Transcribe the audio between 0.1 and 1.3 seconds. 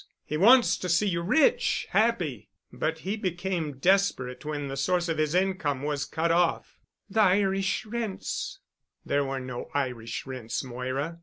He wants to see you